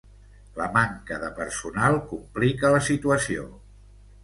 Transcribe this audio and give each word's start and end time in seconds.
La 0.61 0.69
manca 0.77 1.17
de 1.25 1.29
personal 1.41 1.99
complica 2.15 2.73
la 2.79 2.83
situació. 2.91 3.49